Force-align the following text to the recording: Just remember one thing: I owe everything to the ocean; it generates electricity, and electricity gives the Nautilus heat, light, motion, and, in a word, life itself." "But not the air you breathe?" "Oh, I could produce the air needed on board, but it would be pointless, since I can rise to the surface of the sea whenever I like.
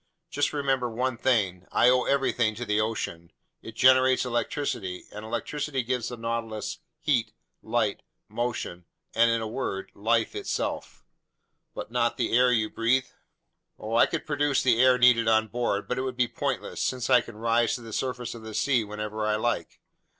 Just 0.31 0.51
remember 0.51 0.89
one 0.89 1.15
thing: 1.15 1.67
I 1.71 1.87
owe 1.87 2.05
everything 2.05 2.55
to 2.55 2.65
the 2.65 2.81
ocean; 2.81 3.31
it 3.61 3.75
generates 3.75 4.25
electricity, 4.25 5.05
and 5.11 5.23
electricity 5.23 5.83
gives 5.83 6.09
the 6.09 6.17
Nautilus 6.17 6.79
heat, 6.99 7.33
light, 7.61 8.01
motion, 8.27 8.85
and, 9.13 9.29
in 9.29 9.41
a 9.43 9.47
word, 9.47 9.91
life 9.93 10.33
itself." 10.35 11.05
"But 11.75 11.91
not 11.91 12.17
the 12.17 12.35
air 12.35 12.51
you 12.51 12.67
breathe?" 12.67 13.09
"Oh, 13.77 13.95
I 13.95 14.07
could 14.07 14.25
produce 14.25 14.63
the 14.63 14.81
air 14.81 14.97
needed 14.97 15.27
on 15.27 15.47
board, 15.49 15.87
but 15.87 15.99
it 15.99 16.01
would 16.01 16.17
be 16.17 16.27
pointless, 16.27 16.81
since 16.81 17.07
I 17.07 17.21
can 17.21 17.35
rise 17.37 17.75
to 17.75 17.81
the 17.81 17.93
surface 17.93 18.33
of 18.33 18.41
the 18.41 18.55
sea 18.55 18.83
whenever 18.83 19.23
I 19.23 19.35
like. 19.35 19.79